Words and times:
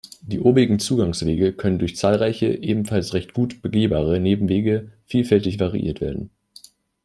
Die 0.21 0.39
obigen 0.39 0.79
Zugangswege 0.79 1.53
können 1.53 1.77
durch 1.77 1.95
zahlreiche, 1.95 2.47
ebenfalls 2.47 3.13
recht 3.13 3.33
gut 3.35 3.61
begehbare 3.61 4.19
Nebenwege 4.19 4.93
vielfältig 5.05 5.59
variiert 5.59 6.01
werden. 6.01 6.31